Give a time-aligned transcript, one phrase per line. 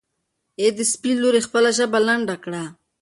[0.59, 2.63] ای د سپي لورې خپله ژبه لنډه کړه.